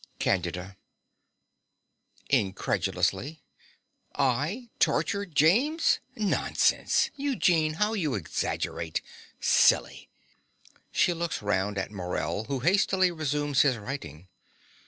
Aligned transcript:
CANDIDA 0.17 0.77
(incredulously). 2.31 3.43
I 4.15 4.71
torture 4.79 5.27
James! 5.27 5.99
Nonsense, 6.15 7.11
Eugene: 7.15 7.73
how 7.73 7.93
you 7.93 8.15
exaggerate! 8.15 9.03
Silly! 9.39 10.09
(She 10.91 11.13
looks 11.13 11.43
round 11.43 11.77
at 11.77 11.91
Morell, 11.91 12.45
who 12.45 12.61
hastily 12.61 13.11
resumes 13.11 13.61
his 13.61 13.77
writing. 13.77 14.27